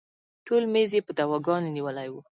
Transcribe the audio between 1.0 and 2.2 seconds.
په دواګانو نیولی و.